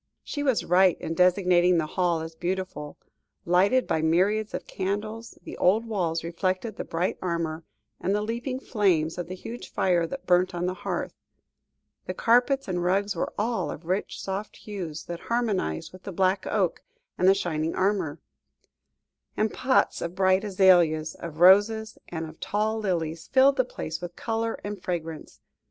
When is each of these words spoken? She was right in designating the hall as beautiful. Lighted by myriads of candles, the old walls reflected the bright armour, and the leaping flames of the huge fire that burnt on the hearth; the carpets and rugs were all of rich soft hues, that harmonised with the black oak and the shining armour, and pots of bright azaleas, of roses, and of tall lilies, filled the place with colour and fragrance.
She 0.23 0.41
was 0.41 0.65
right 0.65 0.99
in 0.99 1.13
designating 1.13 1.77
the 1.77 1.85
hall 1.85 2.21
as 2.21 2.33
beautiful. 2.33 2.97
Lighted 3.45 3.85
by 3.85 4.01
myriads 4.01 4.55
of 4.55 4.65
candles, 4.65 5.37
the 5.43 5.55
old 5.59 5.85
walls 5.85 6.23
reflected 6.23 6.75
the 6.75 6.83
bright 6.83 7.19
armour, 7.21 7.63
and 7.99 8.15
the 8.15 8.23
leaping 8.23 8.59
flames 8.59 9.19
of 9.19 9.27
the 9.27 9.35
huge 9.35 9.71
fire 9.71 10.07
that 10.07 10.25
burnt 10.25 10.55
on 10.55 10.65
the 10.65 10.73
hearth; 10.73 11.13
the 12.07 12.15
carpets 12.15 12.67
and 12.67 12.83
rugs 12.83 13.15
were 13.15 13.31
all 13.37 13.69
of 13.69 13.85
rich 13.85 14.19
soft 14.19 14.55
hues, 14.55 15.03
that 15.03 15.19
harmonised 15.19 15.93
with 15.93 16.01
the 16.01 16.11
black 16.11 16.47
oak 16.47 16.81
and 17.15 17.27
the 17.27 17.35
shining 17.35 17.75
armour, 17.75 18.17
and 19.37 19.53
pots 19.53 20.01
of 20.01 20.15
bright 20.15 20.43
azaleas, 20.43 21.13
of 21.13 21.41
roses, 21.41 21.99
and 22.09 22.25
of 22.27 22.39
tall 22.39 22.79
lilies, 22.79 23.27
filled 23.27 23.55
the 23.55 23.63
place 23.63 24.01
with 24.01 24.15
colour 24.15 24.59
and 24.63 24.81
fragrance. 24.81 25.41